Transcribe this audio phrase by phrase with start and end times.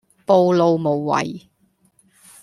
[0.25, 1.47] 暴露無遺